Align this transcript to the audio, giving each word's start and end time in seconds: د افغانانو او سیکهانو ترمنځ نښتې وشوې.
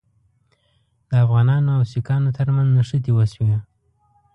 د 1.09 1.11
افغانانو 1.23 1.69
او 1.77 1.81
سیکهانو 1.91 2.35
ترمنځ 2.37 2.69
نښتې 2.77 3.11
وشوې. 3.13 3.57